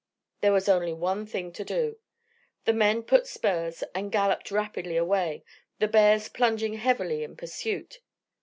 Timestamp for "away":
4.97-5.43